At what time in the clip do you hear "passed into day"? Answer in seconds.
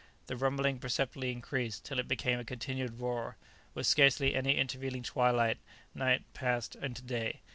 6.33-7.41